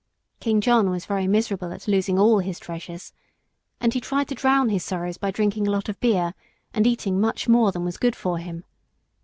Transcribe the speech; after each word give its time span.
King 0.39 0.61
John 0.61 0.89
was 0.89 1.05
very 1.05 1.27
miserable 1.27 1.71
at 1.71 1.87
losing 1.87 2.17
all 2.17 2.39
his 2.39 2.57
treasures, 2.59 3.13
and 3.79 3.93
he 3.93 4.01
tried 4.01 4.27
to 4.29 4.33
drown 4.33 4.69
his 4.69 4.83
sorrows 4.83 5.19
by 5.19 5.29
drinking 5.29 5.67
a 5.67 5.71
lot 5.71 5.89
of 5.89 5.99
beer 5.99 6.33
and 6.73 6.87
eating 6.87 7.21
much 7.21 7.47
more 7.47 7.71
than 7.71 7.85
was 7.85 7.97
good 7.97 8.15
for 8.15 8.39
him. 8.39 8.63